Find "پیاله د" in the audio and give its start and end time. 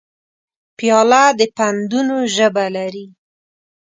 0.77-1.41